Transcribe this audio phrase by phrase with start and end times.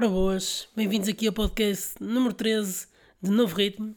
[0.00, 2.86] Ora boas, bem-vindos aqui ao podcast número 13
[3.20, 3.94] de Novo Ritmo.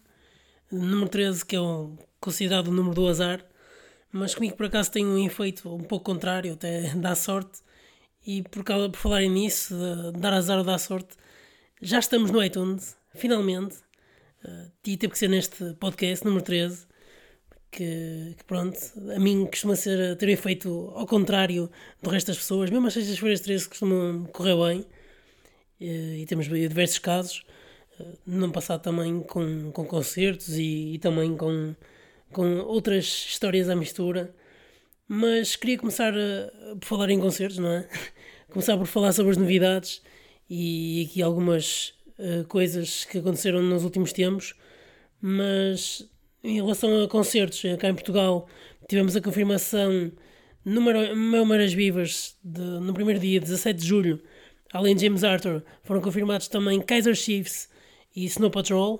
[0.69, 3.41] Número 13 que é o, considerado o número do azar,
[4.11, 7.61] mas comigo por acaso tem um efeito um pouco contrário, até dá sorte.
[8.27, 9.73] E por, causa, por falarem nisso,
[10.11, 11.15] de dar azar ou dar sorte,
[11.81, 13.77] já estamos no iTunes, finalmente.
[14.43, 16.85] Uh, e teve que ser neste podcast número 13,
[17.71, 18.77] que, que, pronto,
[19.15, 23.39] a mim costuma ser ter efeito ao contrário do resto das pessoas, mesmo as sextas-feiras
[23.39, 24.85] 13 costumam correr bem.
[25.83, 27.43] Eh, e temos diversos casos
[27.99, 31.75] eh, ano passado também com, com concertos e, e, também com,
[32.31, 34.33] com outras histórias à mistura.
[35.07, 37.89] Mas queria começar eh, por falar em concertos, não é?
[38.49, 40.01] começar por falar sobre as novidades
[40.49, 41.93] e aqui algumas
[42.47, 44.53] coisas que aconteceram nos últimos tempos.
[45.19, 46.07] Mas
[46.43, 48.47] em relação a concertos, cá em Portugal
[48.87, 50.11] tivemos a confirmação
[50.63, 54.21] no Maras Vivas de, no primeiro dia, 17 de julho,
[54.73, 57.69] Além de James Arthur, foram confirmados também Kaiser Chiefs
[58.15, 58.99] e Snow Patrol.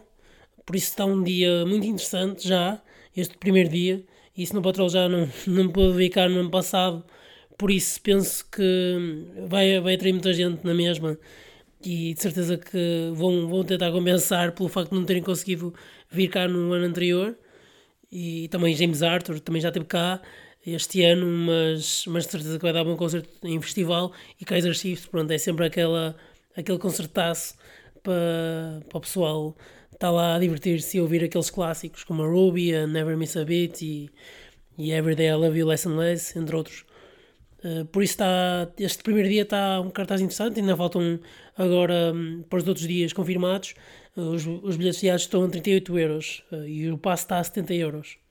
[0.64, 2.80] Por isso está um dia muito interessante já,
[3.18, 4.06] este primeiro dia.
[4.38, 7.04] E Snow Patrol já não, não pôde ficar no ano passado,
[7.58, 11.18] por isso penso que vai, vai atrair muita gente na mesma.
[11.84, 15.74] E de certeza que vão, vão tentar compensar pelo facto de não terem conseguido
[16.10, 17.36] vir cá no ano anterior.
[18.12, 20.22] E também James Arthur também já esteve cá
[20.66, 24.46] este ano, mas, mas de certeza que vai dar um bom concerto em festival e
[24.46, 26.16] Kaiser Chiefs, pronto, é sempre aquela,
[26.56, 27.56] aquele concertaço
[28.02, 29.56] para, para o pessoal
[29.92, 33.46] estar lá a divertir-se e ouvir aqueles clássicos como a Ruby, a Never Miss a
[33.46, 34.10] Beat e,
[34.78, 36.86] e Everyday I Love You Less and Less, entre outros.
[37.64, 41.18] Uh, por isso está, este primeiro dia está um cartaz interessante, ainda faltam
[41.58, 43.74] agora um, para os outros dias confirmados.
[44.18, 47.44] Uh, os, os bilhetes diários estão a 38 euros uh, e o passe está a
[47.44, 48.23] 70 euros.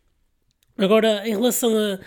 [0.84, 1.98] Agora, em relação a,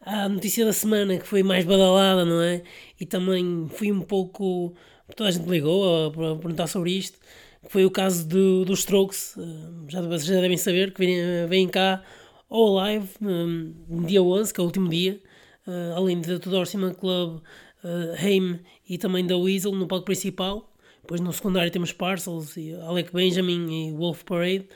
[0.00, 2.62] à notícia da semana, que foi mais badalada, não é?
[2.98, 4.74] E também fui um pouco.
[5.16, 7.18] Toda a gente ligou a, a perguntar sobre isto,
[7.64, 9.36] que foi o caso do, dos Strokes.
[9.38, 9.42] Eh,
[9.88, 12.02] já, vocês já devem saber que vêm, vêm cá
[12.48, 15.20] ao live, um, eh, dia 11, que é o último dia,
[15.66, 17.40] uh, além da Tudor Cinema Club,
[17.84, 20.72] uh, e também da Weasel no palco principal.
[21.02, 24.66] Depois no secundário temos Parcels, e Alec Benjamin e Wolf Parade.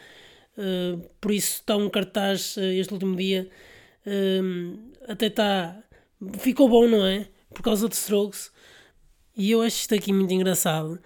[0.59, 3.49] Uh, por isso está um cartaz uh, este último dia.
[4.05, 4.77] Uh,
[5.07, 5.81] até está.
[6.39, 7.29] Ficou bom, não é?
[7.55, 8.51] Por causa de Strokes.
[9.37, 10.99] E eu acho isto aqui muito engraçado.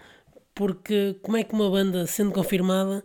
[0.54, 3.02] Porque como é que uma banda, sendo confirmada,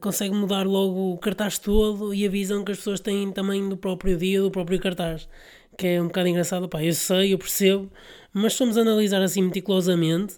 [0.00, 3.76] consegue mudar logo o cartaz todo e a visão que as pessoas têm também do
[3.76, 5.28] próprio dia, do próprio cartaz.
[5.76, 6.68] Que é um bocado engraçado.
[6.68, 7.90] Pá, eu sei, eu percebo.
[8.32, 10.36] Mas somos a analisar assim meticulosamente.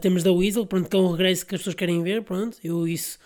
[0.00, 2.22] temos da Weasel, pronto, que é um regresso que as pessoas querem ver.
[2.22, 3.18] Pronto, eu isso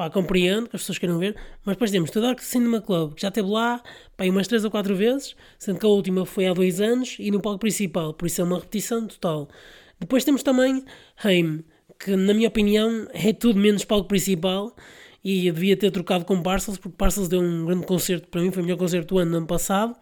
[0.00, 3.20] pá, compreendo que as pessoas queiram ver, mas depois temos o Dark Cinema Club, que
[3.20, 3.82] já esteve lá,
[4.16, 7.30] pá, umas 3 ou 4 vezes, sendo que a última foi há 2 anos e
[7.30, 9.50] no palco principal, por isso é uma repetição total.
[9.98, 10.82] Depois temos também
[11.22, 11.62] Haim,
[11.98, 14.74] que na minha opinião é tudo menos palco principal
[15.22, 18.62] e devia ter trocado com Parcels, porque Parcels deu um grande concerto para mim, foi
[18.62, 19.94] o melhor concerto do ano, ano passado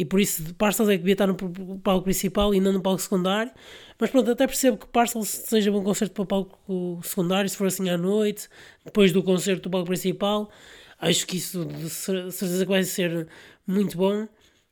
[0.00, 1.34] e por isso Parcels é que devia estar no
[1.80, 3.52] palco principal e não no palco secundário.
[3.98, 7.66] Mas pronto, até percebo que Parcels seja um concerto para o palco secundário, se for
[7.66, 8.48] assim à noite,
[8.82, 10.50] depois do concerto do palco principal.
[10.98, 13.28] Acho que isso de certeza que vai ser
[13.66, 14.26] muito bom,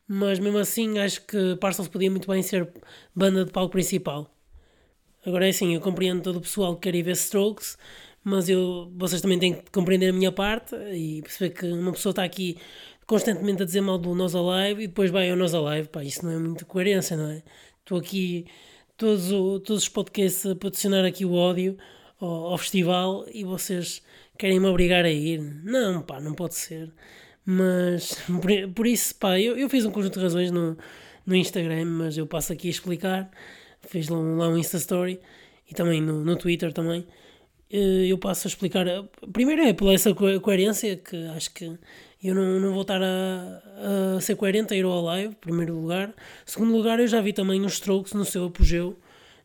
[0.06, 2.66] mas mesmo assim acho que Parcels podia muito bem ser
[3.14, 4.34] banda de palco principal.
[5.26, 7.76] Agora é assim, eu compreendo todo o pessoal que quer ir ver Strokes,
[8.24, 12.12] mas eu, vocês também têm que compreender a minha parte e perceber que uma pessoa
[12.12, 12.56] está aqui
[13.08, 15.88] constantemente a dizer mal do Nós Alive e depois vai ao Nós Alive.
[15.88, 17.42] Pá, isso não é muita coerência, não é?
[17.80, 18.46] Estou aqui,
[18.98, 19.30] todos,
[19.64, 21.78] todos os podcasts a patrocinar aqui o ódio
[22.20, 24.02] ao, ao festival e vocês
[24.36, 25.40] querem me obrigar a ir.
[25.40, 26.92] Não, pá, não pode ser.
[27.46, 30.76] Mas por, por isso, pá, eu, eu fiz um conjunto de razões no,
[31.24, 33.30] no Instagram, mas eu passo aqui a explicar.
[33.88, 35.18] Fiz lá um, lá um Insta Story
[35.66, 37.06] e também no, no Twitter também.
[37.70, 38.86] Eh, eu passo a explicar.
[39.32, 41.78] Primeiro é pela essa coerência que acho que
[42.22, 46.12] eu não, não vou estar a, a ser coerente a ir ao live, primeiro lugar.
[46.44, 48.98] Segundo lugar, eu já vi também os Strokes no seu apogeu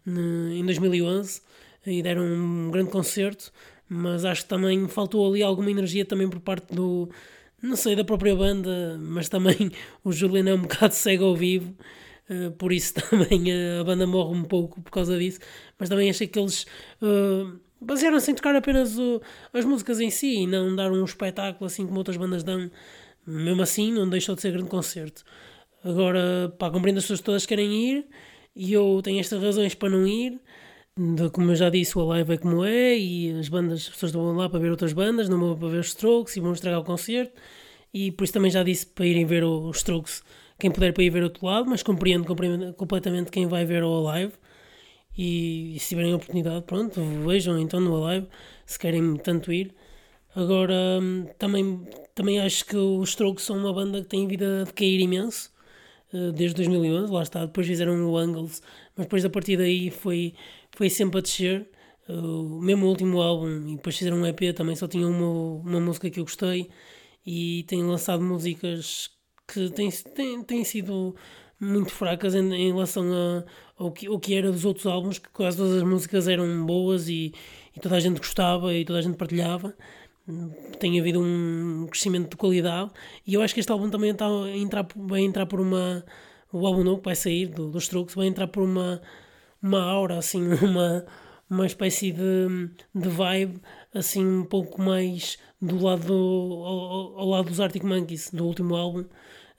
[0.05, 1.41] ne, em 2011
[1.85, 3.51] e deram um grande concerto,
[3.87, 7.09] mas acho que também faltou ali alguma energia também por parte do,
[7.61, 9.71] não sei, da própria banda, mas também
[10.03, 11.75] o Juliano é um bocado cego ao vivo.
[12.29, 15.39] Uh, por isso também a banda morre um pouco por causa disso,
[15.77, 16.65] mas também achei que eles
[17.01, 19.21] uh, basearam-se em tocar apenas o,
[19.53, 22.69] as músicas em si e não dar um espetáculo assim como outras bandas dão.
[23.25, 25.23] Mesmo assim, não deixou de ser grande concerto.
[25.83, 28.05] Agora, pá, compreendo as pessoas todas querem ir
[28.55, 30.39] e eu tenho estas razões para não ir.
[30.95, 34.11] De, como eu já disse, o live é como é e as bandas, as pessoas
[34.11, 36.79] vão lá para ver outras bandas, não vão para ver os Strokes e vão estragar
[36.79, 37.33] o concerto.
[37.93, 40.23] E por isso também já disse para irem ver os Strokes,
[40.59, 44.01] quem puder para ir ver outro lado, mas compreendo, compreendo completamente quem vai ver o
[44.03, 44.33] live.
[45.17, 48.27] E, e se tiverem a oportunidade, pronto, vejam então no Alive,
[48.65, 49.73] se querem tanto ir.
[50.35, 54.73] Agora, hum, também, também acho que os Strokes são uma banda que tem vida de
[54.73, 55.51] cair imenso,
[56.13, 57.45] eh, desde 2011, lá está.
[57.45, 58.61] Depois fizeram o Angles,
[58.95, 60.33] mas depois da partir daí foi,
[60.71, 61.69] foi sempre a descer.
[62.09, 65.79] Uh, mesmo o último álbum, e depois fizeram um EP, também só tinha uma, uma
[65.79, 66.69] música que eu gostei,
[67.25, 69.09] e têm lançado músicas
[69.47, 71.15] que têm, têm, têm sido
[71.63, 73.43] muito fracas em, em relação a,
[73.77, 77.07] ao, que, ao que era dos outros álbuns, que quase todas as músicas eram boas
[77.07, 77.33] e,
[77.75, 79.73] e toda a gente gostava e toda a gente partilhava.
[80.79, 82.91] Tem havido um crescimento de qualidade
[83.25, 86.03] e eu acho que este álbum também está a entrar, vai entrar por uma.
[86.51, 89.01] O álbum novo que vai sair do, dos Strokes vai entrar por uma,
[89.61, 91.03] uma aura, assim, uma,
[91.49, 93.59] uma espécie de, de vibe
[93.93, 99.05] assim um pouco mais do lado ao, ao lado dos Arctic Monkeys do último álbum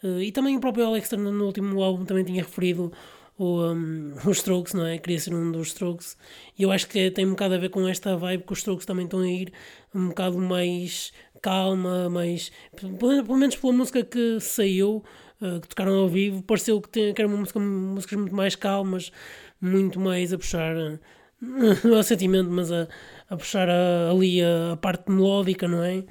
[0.04, 2.92] uh, e também o próprio Alex Turner no último álbum também tinha referido
[3.36, 4.98] o, um, os Strokes, não é?
[4.98, 6.16] Queria ser um dos Strokes
[6.58, 8.86] e eu acho que tem um bocado a ver com esta vibe que os Strokes
[8.86, 9.52] também estão a ir
[9.94, 11.12] um bocado mais
[11.42, 15.04] calma, mais pelo menos pela música que saiu
[15.40, 18.54] uh, que tocaram ao vivo, pareceu que, tem, que era uma música, músicas muito mais
[18.54, 19.12] calmas,
[19.60, 20.98] muito mais a puxar uh,
[21.84, 22.88] não é sentimento, mas a,
[23.28, 26.04] a puxar a, ali a, a, parte melódica, não é?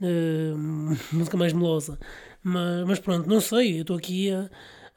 [0.00, 0.56] Uh,
[1.12, 1.98] música mais melosa.
[2.48, 4.48] Mas, mas pronto, não sei, eu estou aqui a,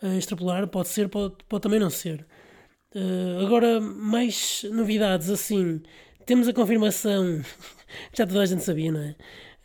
[0.03, 2.23] a, extrapolar, pode ser, pode, pode também não ser.
[2.93, 5.81] Uh, agora, mais novidades assim.
[6.27, 7.41] Temos a confirmação,
[8.15, 9.15] já toda a gente sabia, não é?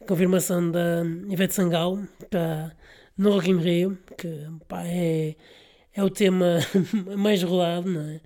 [0.00, 2.72] A confirmação da Ivete que está
[3.18, 5.36] no Rock in Rio, que pá, é,
[5.92, 6.60] é o tema
[7.18, 8.20] mais rolado, não é?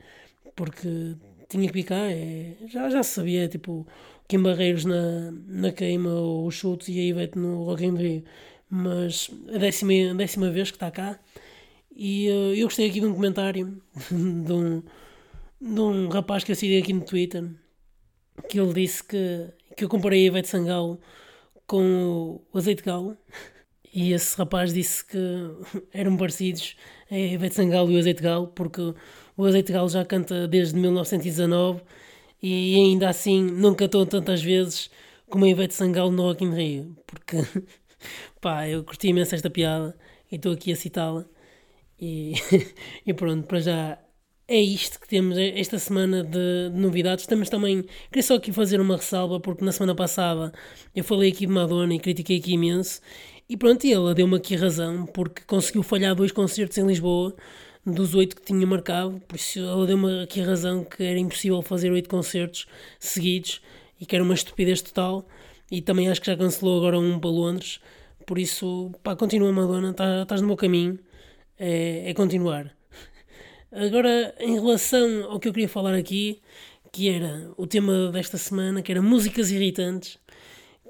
[0.54, 1.16] Porque
[1.48, 3.84] tinha que picar, é, já, já sabia, tipo,
[4.28, 8.24] Kim Barreiros na, na queima, os chutes e a Ivete no Rock in Rio,
[8.70, 11.18] mas a décima, a décima vez que está cá,
[11.94, 14.82] e uh, eu gostei aqui de um comentário de um,
[15.60, 17.50] de um rapaz que eu segui aqui no Twitter,
[18.48, 21.00] que ele disse que, que eu comparei a Ivete Sangalo
[21.66, 23.16] com o azeite galo,
[23.92, 25.18] e esse rapaz disse que
[25.92, 26.76] eram parecidos
[27.10, 28.94] a Ivete Sangalo e o azeite galo, porque
[29.38, 31.80] o Azeite Galo já canta desde 1919
[32.42, 34.90] e ainda assim não cantou tantas vezes
[35.30, 37.36] como a Ivete Sangalo no Rock in Rio, porque
[38.40, 39.96] pá, eu curti imenso esta piada
[40.30, 41.26] e estou aqui a citá-la
[42.00, 42.34] e,
[43.06, 43.98] e pronto, para já
[44.46, 47.26] é isto que temos esta semana de, de, novidades.
[47.26, 50.52] Temos também, queria só aqui fazer uma ressalva, porque na semana passada
[50.94, 53.00] eu falei aqui de Madonna e critiquei aqui imenso,
[53.48, 57.34] e pronto, e ela deu-me aqui razão, porque conseguiu falhar dois concertos em Lisboa
[57.84, 61.90] dos oito que tinha marcado, por isso ela deu-me aqui razão que era impossível fazer
[61.90, 62.66] oito concertos
[62.98, 63.62] seguidos
[64.00, 65.26] e que era uma estupidez total.
[65.70, 67.80] E também acho que já cancelou agora um para Londres,
[68.28, 70.98] por isso, pá, continua Madonna, tá, estás no meu caminho,
[71.58, 72.76] é, é continuar.
[73.72, 76.42] Agora, em relação ao que eu queria falar aqui,
[76.92, 80.18] que era o tema desta semana, que era músicas irritantes,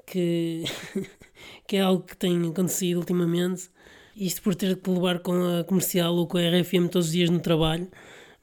[0.05, 0.65] que,
[1.65, 3.69] que é algo que tem acontecido ultimamente.
[4.17, 7.29] Isto por ter que levar com a comercial ou com a RFM todos os dias
[7.29, 7.87] no trabalho,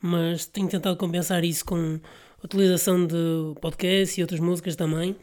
[0.00, 2.00] mas tenho tentado compensar isso com
[2.42, 5.14] a utilização de podcast e outras músicas também.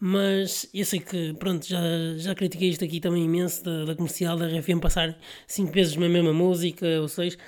[0.00, 1.80] Mas eu sei que, pronto, já,
[2.16, 6.08] já critiquei isto aqui também imenso da, da comercial da RFM passar 5 vezes na
[6.08, 7.38] mesma música ou 6.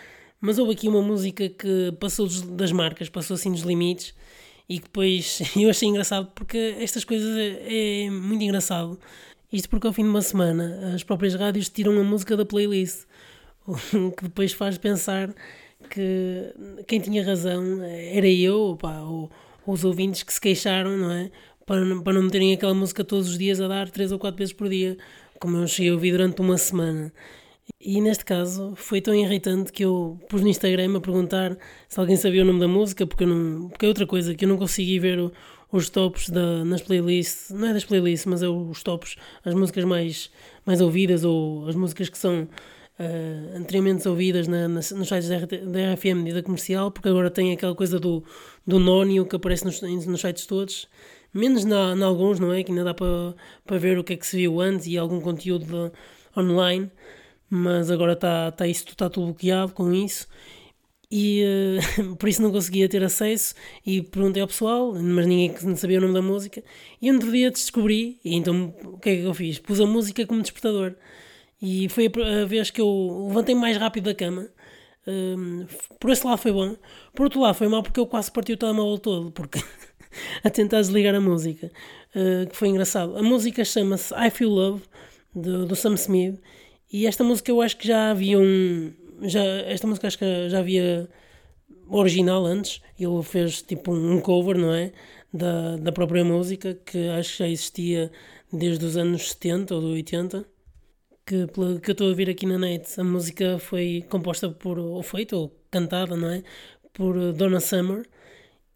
[0.41, 4.15] Mas houve aqui uma música que passou das marcas, passou assim dos limites
[4.69, 8.99] e que depois eu achei engraçado porque estas coisas é, é muito engraçado
[9.53, 13.05] isto porque ao fim de uma semana as próprias rádios tiram a música da playlist,
[13.67, 15.33] o que depois faz pensar
[15.89, 16.53] que
[16.87, 19.31] quem tinha razão era eu opa, ou,
[19.65, 21.31] ou os ouvintes que se queixaram, não é?
[21.67, 24.55] Para, para não meterem aquela música todos os dias a dar três ou quatro vezes
[24.55, 24.97] por dia,
[25.41, 27.13] como eu cheguei a ouvir durante uma semana.
[27.81, 31.57] E neste caso foi tão irritante que eu pus no Instagram a perguntar
[31.89, 34.49] se alguém sabia o nome da música, porque, não, porque é outra coisa que eu
[34.49, 35.33] não consegui ver o,
[35.73, 39.85] os tops da, nas playlists, não é das playlists, mas é os tops, as músicas
[39.85, 40.31] mais,
[40.65, 42.45] mais ouvidas ou as músicas que são
[42.99, 47.31] uh, anteriormente ouvidas na, na, nos sites da, da RFM e da comercial, porque agora
[47.31, 48.23] tem aquela coisa do,
[48.67, 50.89] do nónio que aparece nos, nos sites todos,
[51.37, 52.63] menos na alguns, não é?
[52.63, 55.21] Que ainda dá para, para ver o que é que se viu antes e algum
[55.21, 56.91] conteúdo de, online,
[57.51, 60.27] mas agora está tá isso está tudo bloqueado com isso.
[61.11, 61.45] E
[62.01, 63.55] uh, por isso não conseguia ter acesso.
[63.85, 66.63] E perguntei ao pessoal, mas ninguém sabia o nome da música.
[67.01, 69.59] E um dia descobri e então o que é que eu fiz?
[69.59, 70.95] Pus a música como despertador.
[71.61, 74.49] E foi a vez que eu levantei mais rápido da cama.
[75.07, 75.67] Uh,
[76.01, 76.77] por esse lado foi bom.
[77.15, 79.61] Por outro lado foi mal porque eu quase parti o telemóvel todo porque
[80.43, 81.71] a tentar desligar a música
[82.15, 84.83] uh, que foi engraçado a música chama-se I Feel Love
[85.35, 86.41] do, do Sam Smith
[86.93, 88.93] e esta música eu acho que já havia um
[89.23, 91.09] já, esta música acho que já havia
[91.89, 94.93] original antes, ele fez tipo um cover, não é?
[95.33, 98.11] Da, da própria música, que acho que já existia
[98.53, 100.47] desde os anos 70 ou 80.
[101.27, 104.79] Que, pela, que eu estou a ver aqui na net, a música foi composta por,
[104.79, 106.43] ou feita, ou cantada, não é?
[106.93, 108.07] Por Donna Summer,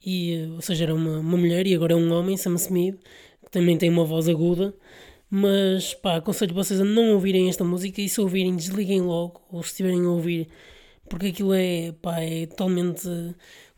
[0.05, 2.99] e, ou seja, era uma, uma mulher e agora é um homem, Sam Smith,
[3.45, 4.75] que também tem uma voz aguda.
[5.31, 9.63] Mas pá, aconselho vocês a não ouvirem esta música e se ouvirem, desliguem logo, ou
[9.63, 10.49] se estiverem a ouvir,
[11.09, 13.09] porque aquilo é, pá, é totalmente.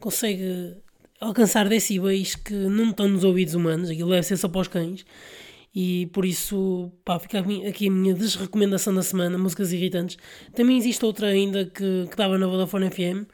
[0.01, 0.77] consegue
[1.21, 5.05] alcançar decibéis que não estão nos ouvidos humanos, aquilo deve ser só para os cães.
[5.75, 10.19] E por isso, pá, fica aqui a minha desrecomendação da semana, músicas irritantes.
[10.55, 13.27] Também existe outra ainda que, que dava na Vodafone FM,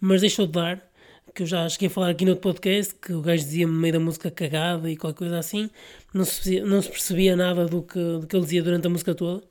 [0.00, 0.89] mas deixou de dar,
[1.34, 3.78] que eu já cheguei a falar aqui no outro podcast, que o gajo dizia-me no
[3.78, 5.70] meio da música cagada e qualquer coisa assim,
[6.12, 9.14] não se, não se percebia nada do que, do que ele dizia durante a música
[9.14, 9.42] toda,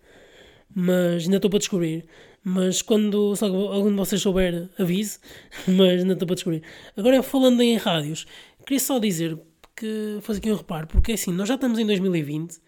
[0.74, 2.06] mas ainda estou para descobrir.
[2.44, 5.20] Mas quando se algum de vocês souber, avise,
[5.68, 6.64] mas ainda estou para descobrir.
[6.96, 8.26] Agora, falando em rádios,
[8.66, 9.38] queria só dizer
[9.76, 12.60] que fazer aqui um reparo, porque assim, nós já estamos em 2020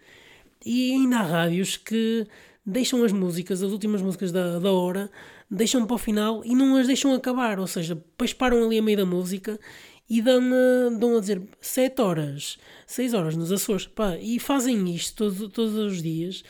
[0.64, 2.26] e ainda há rádios que
[2.64, 5.10] deixam as músicas, as últimas músicas da, da hora,
[5.54, 8.82] deixam para o final e não as deixam acabar, ou seja, depois param ali a
[8.82, 9.60] meio da música
[10.08, 14.94] e dão a, dão a dizer 7 horas, 6 horas nos Açores, pá, e fazem
[14.94, 16.42] isto todo, todos os dias.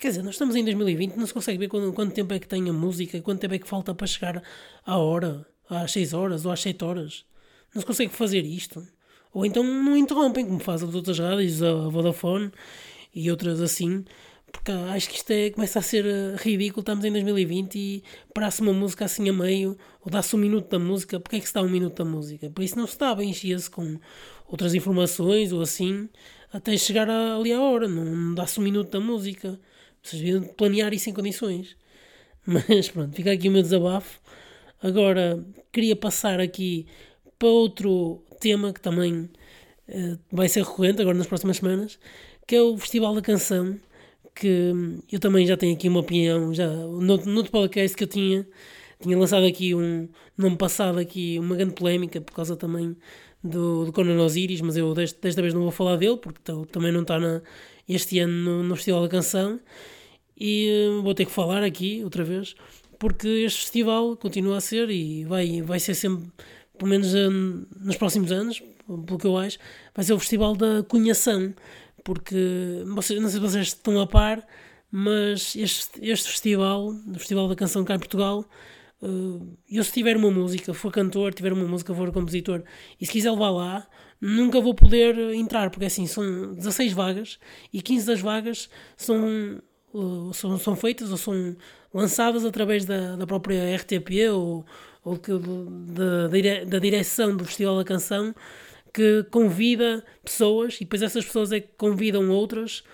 [0.00, 2.46] Quer dizer, nós estamos em 2020, não se consegue ver quanto, quanto tempo é que
[2.46, 4.42] tem a música, quanto tempo é que falta para chegar
[4.86, 7.24] à hora, às 6 horas ou às 7 horas.
[7.74, 8.86] Não se consegue fazer isto.
[9.32, 12.52] Ou então não interrompem, como fazem as outras rádios, a Vodafone
[13.12, 14.04] e outras assim.
[14.54, 16.80] Porque acho que isto é, começa a ser eh, ridículo.
[16.80, 20.78] Estamos em 2020 e para-se uma música assim a meio, ou dá-se um minuto da
[20.78, 21.18] música.
[21.18, 22.48] Porque é que se dá um minuto da música?
[22.48, 23.98] Por isso não se dá, enchia-se com
[24.48, 26.08] outras informações ou assim,
[26.52, 27.88] até chegar ali à hora.
[27.88, 29.58] Não, não dá-se um minuto da música.
[30.02, 31.76] Vocês deviam planear isso em condições.
[32.46, 34.20] Mas pronto, fica aqui o meu desabafo.
[34.80, 36.86] Agora, queria passar aqui
[37.38, 39.30] para outro tema que também
[39.88, 41.98] uh, vai ser recorrente agora nas próximas semanas,
[42.46, 43.78] que é o Festival da Canção,
[44.34, 44.72] que
[45.10, 48.46] eu também já tenho aqui uma opinião, já no, no outro podcast que eu tinha,
[49.00, 52.96] tinha lançado aqui um, no ano passado aqui uma grande polémica por causa também
[53.42, 56.90] do, do Conan Osiris, mas eu desta, desta vez não vou falar dele, porque também
[56.90, 57.42] não está na,
[57.88, 59.60] este ano no, no Festival da Canção,
[60.36, 62.54] e uh, vou ter que falar aqui outra vez,
[62.98, 66.28] porque este festival continua a ser e vai, vai ser sempre
[66.76, 69.58] pelo menos um, nos próximos anos, pelo que eu acho,
[69.94, 71.54] vai ser o Festival da Cunhação,
[72.04, 72.36] porque
[72.86, 74.46] não sei se vocês estão a par,
[74.90, 78.44] mas este, este festival, o Festival da Canção cá em Portugal,
[79.02, 82.62] uh, eu se tiver uma música, for cantor, tiver uma música, for compositor,
[83.00, 83.88] e se quiser levar lá,
[84.20, 87.38] nunca vou poder entrar, porque assim, são 16 vagas,
[87.72, 89.60] e 15 das vagas são,
[89.92, 91.56] uh, são, são feitas ou são
[91.92, 94.64] lançadas através da, da própria RTP ou
[95.04, 98.34] ou da, da direção do Festival da Canção
[98.94, 102.84] que convida pessoas e depois essas pessoas é que convidam outras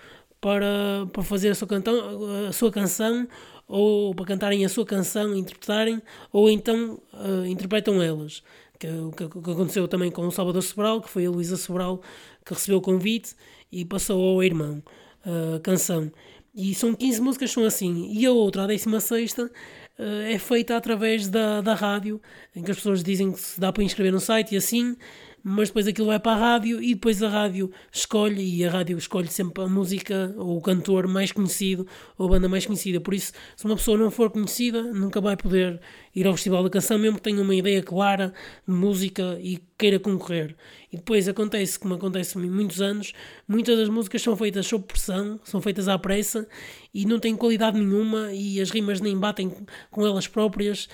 [0.41, 3.27] para, para fazer a sua, cantão, a sua canção
[3.67, 6.01] ou para cantarem a sua canção, interpretarem,
[6.33, 8.43] ou então uh, interpretam elas.
[8.77, 12.01] Que, que, que, aconteceu também com o Salvador Sobral, que foi a Luísa Sobral
[12.43, 13.35] que recebeu o convite
[13.71, 14.83] e passou ao irmão
[15.23, 16.11] a canção.
[16.53, 18.11] E são 15 músicas, são assim.
[18.11, 19.35] E a outra, a 16,
[19.97, 22.21] eh, é feita através da, da rádio,
[22.55, 24.97] em que as pessoas dizem que se dá para inscrever no site e assim,
[25.43, 28.97] mas depois aquilo vai para a rádio e depois a rádio escolhe e a rádio
[28.97, 32.99] escolhe sempre a música ou o cantor mais conhecido ou a banda mais conhecida.
[32.99, 35.79] Por isso, se uma pessoa não for conhecida, nunca vai poder
[36.15, 38.33] ir ao Festival da Canção, mesmo que tenha uma ideia clara
[38.67, 40.55] de música e queira concorrer.
[40.91, 43.13] E depois acontece, como acontece em muitos anos,
[43.47, 46.47] muitas das músicas são feitas sob pressão, são feitas à pressa
[46.93, 49.51] e não têm qualidade nenhuma e as rimas nem batem
[49.89, 50.89] com elas próprias,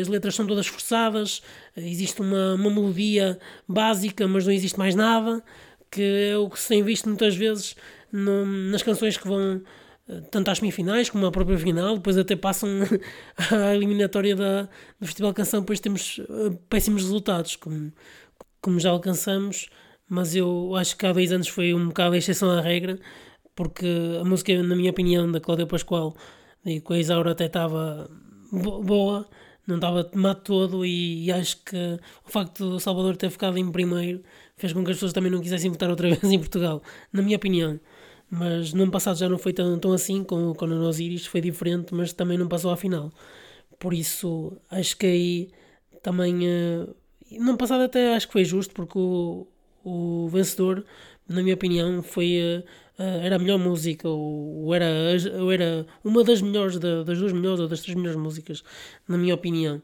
[0.00, 1.42] as letras são todas forçadas,
[1.76, 3.38] eh, existe uma, uma melodia
[3.68, 5.42] básica, mas não existe mais nada,
[5.90, 7.76] que é o que se tem visto muitas vezes
[8.12, 9.62] no, nas canções que vão
[10.08, 12.68] eh, tanto às semifinais como à própria final, depois até passam
[13.50, 14.62] à eliminatória da,
[15.00, 16.20] do Festival Canção, depois temos
[16.68, 17.92] péssimos resultados, como,
[18.60, 19.68] como já alcançamos,
[20.08, 22.98] mas eu acho que há dois anos foi um bocado a exceção à regra,
[23.54, 23.86] porque
[24.20, 26.16] a música, na minha opinião, da Cláudia Pascoal
[26.64, 28.10] e com a Isaura até estava
[28.52, 29.28] boa,
[29.66, 31.76] não estava tomado todo e, e, acho que
[32.26, 34.22] o facto do Salvador ter ficado em primeiro
[34.56, 37.36] fez com que as pessoas também não quisessem votar outra vez em Portugal, na minha
[37.36, 37.78] opinião.
[38.30, 41.40] Mas no ano passado já não foi tão, tão assim, com, com o Osiris foi
[41.40, 43.12] diferente, mas também não passou à final.
[43.78, 45.50] Por isso, acho que aí
[46.02, 46.48] também...
[46.48, 46.94] Uh,
[47.38, 49.46] no ano passado até acho que foi justo, porque o,
[49.84, 50.84] o vencedor,
[51.28, 52.38] na minha opinião, foi...
[52.40, 54.86] Uh, uh, era a melhor música ou, era,
[55.40, 58.62] ou era uma das melhores, da, das duas melhores ou das três melhores músicas,
[59.08, 59.82] na minha opinião.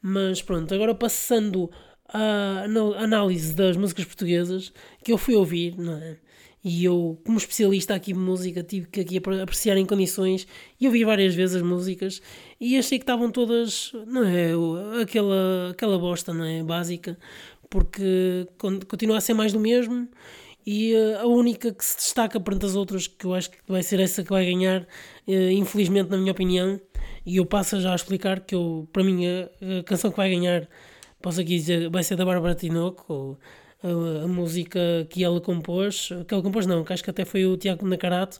[0.00, 1.70] Mas pronto, agora passando
[2.08, 2.64] à
[2.98, 4.72] análise das músicas portuguesas
[5.04, 6.16] que eu fui ouvir, é?
[6.62, 10.46] E eu, como especialista aqui de música, tive que aqui apreciar em condições
[10.80, 12.20] e ouvi várias vezes as músicas
[12.60, 14.50] e achei que estavam todas, não é?
[15.00, 16.62] Aquela, aquela bosta, não é?
[16.62, 17.16] Básica,
[17.70, 18.46] porque
[18.88, 20.08] continua a ser mais do mesmo
[20.70, 23.82] e eh, a única que se destaca perante as outras, que eu acho que vai
[23.82, 24.86] ser essa que vai ganhar,
[25.26, 26.78] eh, infelizmente, na minha opinião,
[27.24, 30.28] e eu passo já a explicar que eu, para mim a, a canção que vai
[30.28, 30.68] ganhar,
[31.22, 33.38] posso aqui dizer, vai ser da Bárbara Tinoco,
[33.82, 37.46] a, a, música que ela compôs, que ela compôs não, que acho que até foi
[37.46, 38.38] o Tiago Nacarato,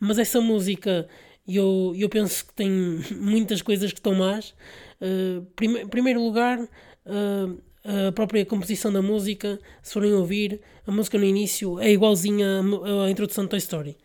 [0.00, 1.06] mas essa música
[1.46, 2.70] eu, eu penso que tem
[3.20, 4.54] muitas coisas que estão más.
[4.98, 7.62] Uh, prime, em primeiro lugar, uh,
[8.08, 12.60] a própria composição da música, se forem ouvir, a música no início é igualzinha
[13.04, 13.96] à introdução de Toy Story.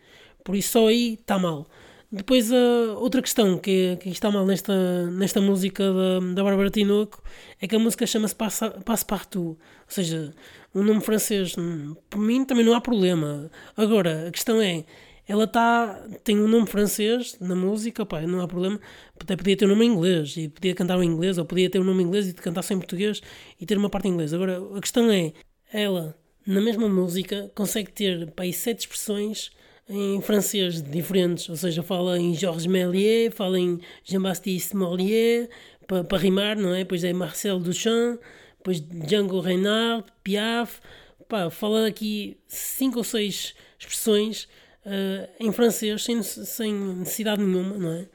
[0.43, 1.67] Por isso só aí está mal.
[2.11, 7.23] Depois a outra questão que, que está mal nesta, nesta música da, da Bárbara Tinoco
[7.59, 9.57] é que a música chama-se Passepartout, ou
[9.87, 10.33] seja,
[10.75, 11.55] um nome francês.
[11.57, 13.49] Hum, por mim também não há problema.
[13.77, 14.83] Agora, a questão é,
[15.31, 18.77] ela tá, tem um nome francês na música, pá, não há problema.
[19.17, 21.79] Até podia ter um nome em inglês e podia cantar em inglês, ou podia ter
[21.79, 23.21] um nome em inglês e cantar só em português
[23.57, 24.33] e ter uma parte em inglês.
[24.33, 25.31] Agora, a questão é,
[25.71, 29.51] ela, na mesma música, consegue ter pá, sete expressões
[29.87, 35.49] em francês diferentes, ou seja, fala em Georges Méliès, fala em Jean-Baptiste Morlier,
[35.87, 36.79] para pa rimar, não é?
[36.79, 38.19] Depois é Marcel Duchamp,
[38.57, 40.81] depois Django Reinhardt, Piaf,
[41.29, 44.49] pá, fala aqui cinco ou seis expressões
[44.85, 48.07] uh, em francês sem, sem necessidade nenhuma, não é?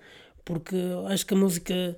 [0.44, 0.76] Porque
[1.08, 1.96] acho que a música.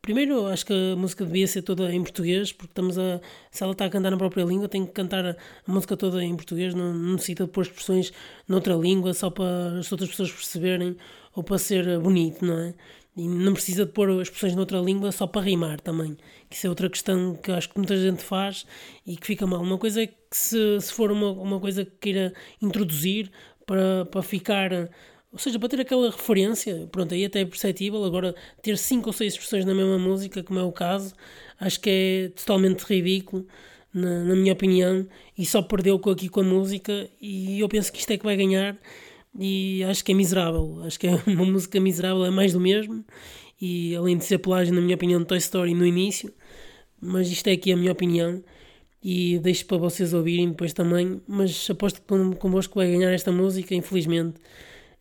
[0.00, 3.20] Primeiro, acho que a música devia ser toda em português, porque estamos a.
[3.50, 6.34] Se ela está a cantar na própria língua, tem que cantar a, música toda em
[6.36, 8.12] português, não, não necessita de pôr expressões
[8.46, 10.96] noutra língua só para as outras pessoas perceberem
[11.34, 12.74] ou para ser bonito, não é?
[13.18, 16.16] E não precisa de pôr expressões noutra língua só para rimar também.
[16.48, 18.64] Que isso é outra questão que acho que muita gente faz
[19.04, 19.60] e que fica mal.
[19.60, 23.32] Uma coisa é que se, se for uma, uma coisa que queira introduzir,
[23.68, 24.72] para, para ficar.
[25.30, 28.02] Ou seja, para ter aquela referência, pronto, aí até é perceptível.
[28.02, 31.14] Agora, ter cinco ou seis expressões na mesma música, como é o caso,
[31.60, 33.46] acho que é totalmente ridículo,
[33.92, 37.08] na, na minha opinião, e só perdeu com, aqui com a música.
[37.20, 38.76] E eu penso que isto é que vai ganhar,
[39.38, 40.80] e acho que é miserável.
[40.84, 43.04] Acho que é uma música miserável, é mais do mesmo.
[43.60, 46.32] E além de ser plágio, na minha opinião, de Toy Story no início,
[47.00, 48.42] mas isto é aqui a minha opinião
[49.02, 53.74] e deixo para vocês ouvirem depois também, mas aposto que convosco vai ganhar esta música,
[53.74, 54.40] infelizmente.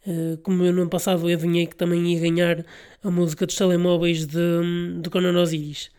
[0.06, 2.66] Uh, como eu no ano passado eu adivinhei que também ia ganhar
[3.04, 5.90] a música dos telemóveis de, de Conan Osiris.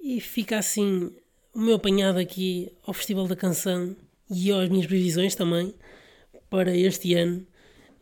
[0.00, 1.10] E fica assim
[1.54, 3.94] o meu apanhado aqui ao Festival da Canção
[4.30, 5.74] e às minhas previsões também
[6.48, 7.46] para este ano.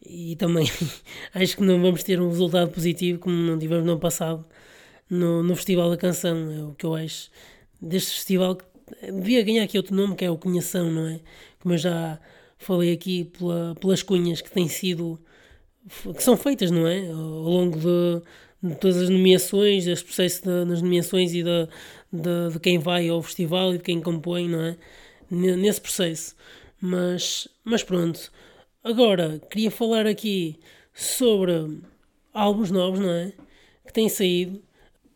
[0.06, 0.66] E também
[1.34, 4.46] acho que não vamos ter um resultado positivo como não tivemos no ano passado
[5.08, 6.50] no, no Festival da Canção.
[6.52, 7.30] É o que eu acho
[7.80, 8.64] deste festival que
[9.02, 11.20] devia ganhar aqui outro nome que é o Cunhação, não é?
[11.60, 12.18] Como eu já
[12.58, 15.18] falei aqui pela, pelas cunhas que têm sido
[16.14, 17.08] que são feitas, não é?
[17.08, 18.22] Ao longo de,
[18.62, 21.68] de todas as nomeações, deste processo de, das nomeações e de,
[22.12, 24.76] de, de, quem vai ao festival e de quem compõe, não é?
[25.30, 26.36] Nesse processo.
[26.80, 28.30] Mas, mas pronto.
[28.84, 30.58] Agora, queria falar aqui
[30.92, 31.80] sobre
[32.32, 33.32] álbuns novos, não é?
[33.86, 34.62] Que têm saído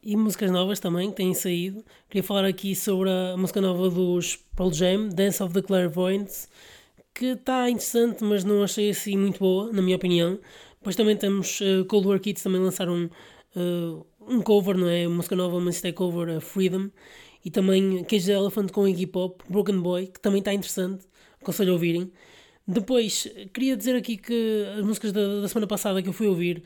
[0.04, 1.82] e músicas novas também que têm saído.
[2.08, 6.48] Queria falar aqui sobre a música nova dos Pearl Jam, Dance of the Clairvoyants,
[7.14, 10.38] que está interessante, mas não achei assim muito boa, na minha opinião.
[10.78, 13.10] Depois também temos uh, Cold War Kids, também lançaram
[13.56, 15.06] uh, um cover, não é?
[15.06, 16.90] Uma música nova, uma stay cover, uh, Freedom.
[17.42, 21.06] E também Cage the Elephant com Iggy Pop, Broken Boy, que também está interessante,
[21.40, 22.12] aconselho a ouvirem.
[22.66, 26.62] Depois, queria dizer aqui que as músicas da, da semana passada que eu fui ouvir,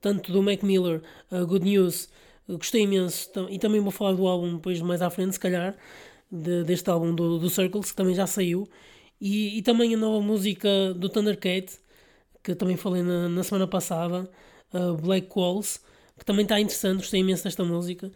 [0.00, 2.08] tanto do Mac Miller, uh, Good News,
[2.56, 5.76] gostei imenso e também vou falar do álbum depois mais à frente, se calhar,
[6.30, 8.68] de, deste álbum do, do Circles, que também já saiu,
[9.20, 11.78] e, e também a nova música do Thundercat,
[12.42, 14.30] que também falei na, na semana passada,
[14.72, 15.80] uh, Black Walls,
[16.18, 18.10] que também está interessante, gostei imenso desta música.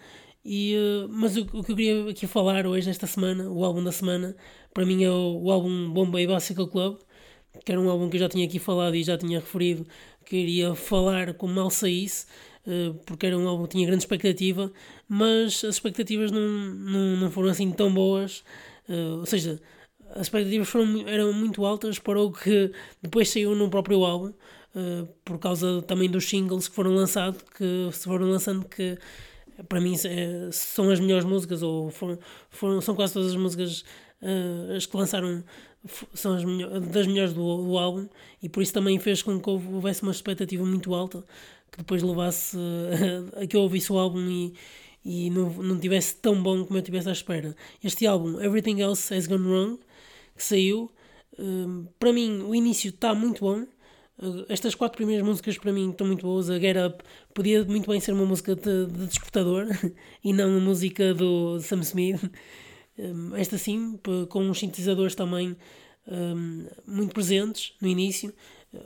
[0.45, 3.83] E, uh, mas o, o, que eu queria aqui falar hoje, esta semana, o álbum
[3.83, 4.37] da semana,
[4.73, 6.99] para mim é o, o álbum Bombay Bicycle Club,
[7.65, 9.87] que era um álbum que eu já tinha aqui falado e já tinha referido
[10.25, 12.27] que iria falar como mal saísse,
[13.05, 14.73] porque era um álbum que tinha grande expectativa,
[15.09, 18.43] mas as expectativas não, não, não foram assim tão boas,
[18.89, 19.61] eh, ou seja,
[20.15, 22.73] as expectativas foram, eram muito altas para o que
[23.03, 24.33] depois saiu no próprio álbum,
[24.75, 28.97] uh, por causa também dos singles que foram lançados, que se foram lançando que
[29.69, 29.95] para mim
[30.53, 32.19] são as melhores músicas, ou foram,
[32.51, 33.85] foram, são quase todas as músicas
[34.77, 35.45] as que lançaram
[36.15, 38.09] são as melhor, das melhores do, do álbum,
[38.43, 41.25] e por isso também fez com que houvesse uma expectativa muito alta
[41.75, 42.57] que depois levasse
[43.37, 44.55] a que eu ouvisse o álbum e,
[45.05, 47.55] e não, não tivesse tão bom como eu tivesse à espera.
[47.83, 49.81] Este álbum, Everything Else Has Gone Wrong,
[50.37, 50.91] que saiu,
[51.37, 53.67] um, para mim o início está muito bom.
[54.17, 56.49] Uh, estas quatro primeiras músicas para mim estão muito boas.
[56.49, 57.03] A Get Up
[57.35, 59.67] podia muito bem ser uma música de, de despertador
[60.23, 62.23] e não uma música do Sam Smith.
[62.97, 65.57] Um, esta sim, com uns sintetizadores também
[66.07, 68.33] um, muito presentes no início.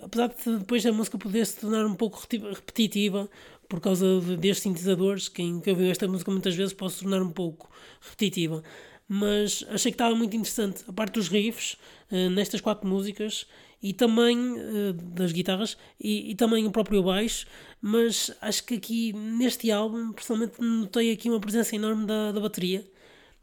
[0.02, 2.20] Apesar de depois a música poder se tornar um pouco
[2.54, 3.28] repetitiva,
[3.68, 7.22] por causa de, destes sintetizadores, quem, quem ouviu esta música muitas vezes pode se tornar
[7.22, 7.70] um pouco
[8.00, 8.62] repetitiva.
[9.06, 11.76] Mas achei que estava muito interessante a parte dos riffs
[12.10, 13.46] uh, nestas quatro músicas
[13.82, 17.46] e também uh, das guitarras e, e, também o próprio baixo.
[17.80, 22.84] Mas acho que aqui neste álbum, personalmente, notei aqui uma presença enorme da, da bateria,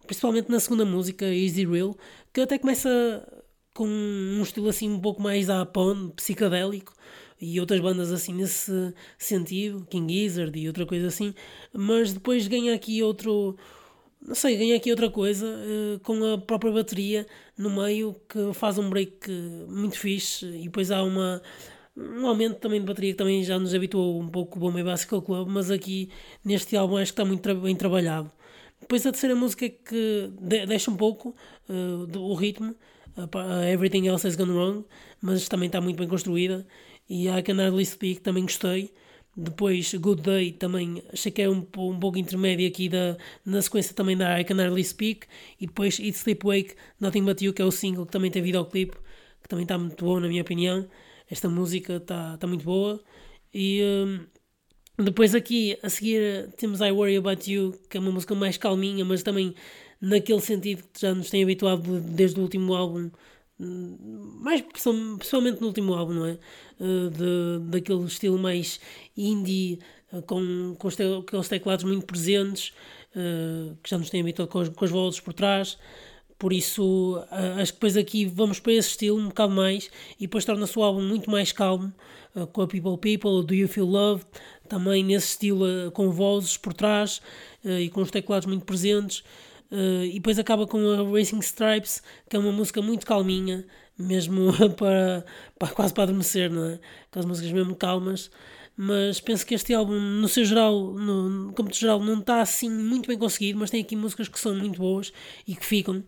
[0.06, 1.98] principalmente na segunda música, Easy Real,
[2.32, 2.90] que até começa
[3.76, 6.94] com um estilo assim um pouco mais da Pond, psicadélico
[7.40, 11.36] e outras bandas assim nesse sentido, King Gizzard e outra coisa assim,
[11.74, 13.58] mas depois ganha aqui outro,
[14.26, 18.78] não sei, ganha aqui outra coisa uh, com a própria bateria no meio que faz
[18.78, 19.30] um break
[19.68, 21.42] muito fixe e depois há uma
[21.98, 25.22] um aumento também de bateria que também já nos habituou um pouco o Bombay Bicycle
[25.22, 26.10] Club, mas aqui
[26.44, 28.32] neste álbum acho que está muito tra bem trabalhado.
[28.82, 31.36] Depois a terceira música que de deixa um pouco
[31.70, 32.76] uh, do, o ritmo,
[33.18, 34.86] uh, Everything Else Has Gone Wrong,
[35.22, 36.66] mas também está muito bem construída
[37.10, 38.94] e a Can Hardly Speak também gostei.
[39.38, 43.94] Depois Good Day também achei que é um, um pouco intermédio aqui da, na sequência
[43.94, 45.28] também da I Can Hardly Speak.
[45.60, 48.42] E depois Eat Sleep Wake, Nothing But You, que é o single que também tem
[48.42, 48.98] videoclipe,
[49.42, 50.88] que também está muito bom na minha opinião.
[51.30, 53.04] Esta música está tá muito boa.
[53.54, 58.34] E um, depois aqui a seguir temos I Worry About You, que é uma música
[58.34, 59.54] mais calminha, mas também
[60.02, 63.10] naquele sentido que já nos tem habituado desde o último álbum
[63.58, 66.38] mais pessoalmente no último álbum, não é?
[66.80, 68.80] Uh, de, daquele estilo mais
[69.16, 69.80] indie,
[70.12, 72.74] uh, com, com, aqueles teclados muito presentes,
[73.16, 75.78] uh, que já nos têm habituado com as, com as vozes por trás.
[76.38, 80.44] Por isso, acho que depois aqui vamos para esse estilo um bocado mais e depois
[80.44, 81.94] torna-se o álbum muito mais calmo,
[82.52, 84.26] com a People People, Do You Feel Love,
[84.68, 87.22] também nesse estilo com vozes por trás
[87.64, 89.24] e com os teclados muito presentes.
[89.72, 93.66] Uh, e depois acaba com a Racing Stripes, que é uma música muito calminha,
[93.98, 95.26] mesmo para,
[95.58, 96.80] para quase para adormecer, não é?
[97.10, 98.30] Aquelas músicas mesmo calmas.
[98.78, 102.70] Mas penso que este álbum, no seu geral, no, como de geral, não está assim
[102.70, 105.14] muito bem conseguido, mas tem aqui músicas que são muito boas
[105.48, 106.04] e que ficam,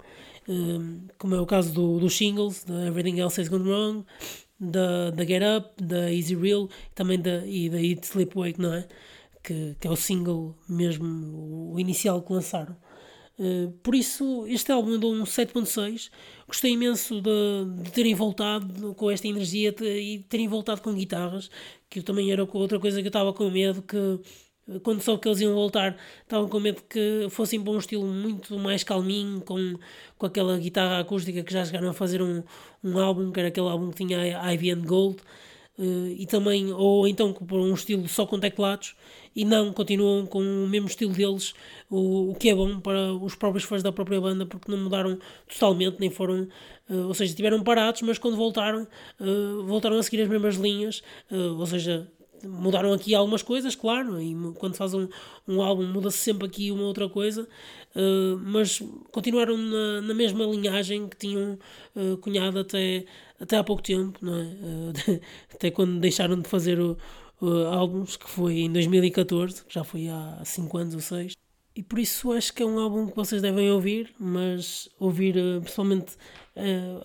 [0.50, 4.06] uh, como é o caso do, dos singles, da Everything Else Has Gone Wrong,
[4.60, 8.74] da, da Get Up, da Easy Real também da, e da Eat Sleep Wake, não
[8.74, 8.86] é?
[9.44, 12.76] Que, que é o single mesmo, o inicial que lançaram.
[13.40, 16.10] Uh, por isso, este álbum andou um 7.6.
[16.48, 21.50] Gostei imenso de, de, terem voltado com esta energia e terem voltado com guitarras,
[21.90, 24.20] que também era outra coisa que eu estava com medo, que
[24.70, 28.06] eh, quando soube que eles iam voltar, estava com medo que fossem para um estilo
[28.08, 29.78] muito mais calminho, com,
[30.18, 32.44] com aquela guitarra acústica que já chegaram a fazer um,
[32.84, 35.18] um álbum, que era aquele álbum que tinha Ivy and Gold,
[35.78, 38.96] uh, e também, ou então por um estilo só com teclados,
[39.36, 41.54] e não continuam com o mesmo estilo deles,
[41.90, 45.20] o, o que é bom para os próprios fãs da própria banda, porque não mudaram
[45.48, 46.48] totalmente, nem foram,
[46.90, 48.88] uh, ou seja, estiveram parados, mas quando voltaram,
[49.20, 52.10] uh, voltaram a seguir as mesmas linhas, ou seja,
[52.44, 55.08] mudaram aqui algumas coisas, claro, e quando faz um,
[55.48, 57.48] um álbum muda-se sempre aqui uma outra coisa,
[57.96, 61.58] uh, mas continuaram na, na mesma linhagem que tinham
[61.96, 63.06] uh, cunhado até,
[63.40, 64.44] até há pouco tempo, não é?
[64.44, 65.22] Uh,
[65.54, 66.98] até quando deixaram de fazer o,
[67.42, 71.34] uh, álbuns, que foi em 2014, que já foi há 5 anos ou 6.
[71.76, 76.18] E por isso acho que é um álbum que vocês devem ouvir, mas ouvir principalmente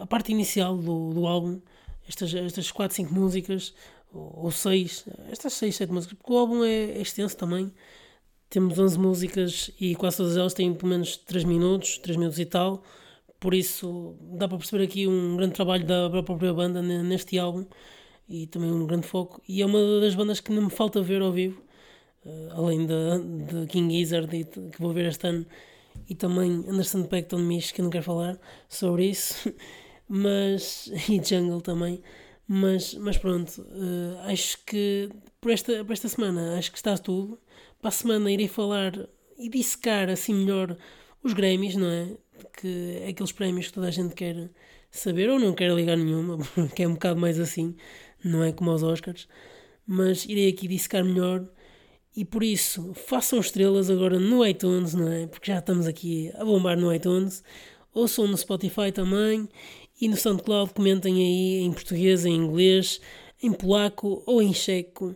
[0.01, 1.61] a parte inicial do, do álbum,
[2.09, 3.75] estas, estas 4, 5 músicas,
[4.13, 7.73] ou 6, estas 6, 7 músicas, porque o álbum é, é extenso também.
[8.51, 12.45] Temos 11 músicas e quase todas elas têm pelo menos 3 minutos, 3 minutos e
[12.45, 12.83] tal.
[13.41, 17.67] Por isso dá para perceber aqui um grande trabalho da própria banda neste álbum
[18.29, 19.43] e também um grande foco.
[19.49, 21.63] E é uma das bandas que não me falta ver ao vivo,
[22.25, 25.47] uh, além da King Gizzard, que vou ver este ano,
[26.09, 29.53] e também Anderson Paak, Tom Misch, que não quero falar sobre isso,
[30.09, 32.03] mas, e Jungle também.
[32.55, 35.09] Mas, mas pronto, uh, acho que
[35.41, 37.39] por esta, por esta semana acho que está tudo.
[37.81, 38.93] Para a semana irei falar
[39.39, 40.77] e dissecar assim melhor
[41.23, 42.09] os Grammys, não é?
[42.61, 44.51] Que é aqueles prémios que toda a gente quer
[44.91, 46.37] saber ou não quer ligar nenhuma,
[46.77, 47.75] que é um bocado mais assim
[48.23, 49.27] não é como aos Oscars,
[49.87, 51.49] mas irei aqui dissecar melhor
[52.15, 55.27] e por isso façam estrelas agora no iTunes, não é?
[55.27, 57.43] Porque já estamos aqui a bombar no iTunes,
[57.95, 59.49] ouçam no Spotify também
[60.01, 63.01] e no SoundCloud comentem aí em português, em inglês,
[63.43, 65.15] em polaco ou em checo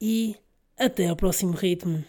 [0.00, 0.36] e
[0.78, 2.04] até ao próximo ritmo.